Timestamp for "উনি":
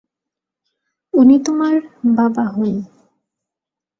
1.13-1.35